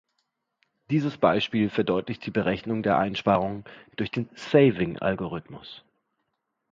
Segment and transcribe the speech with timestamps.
[0.89, 3.65] Dieses Beispiel verdeutlicht die Berechnung der Einsparungen
[3.97, 5.83] durch den Saving-Algorithmus.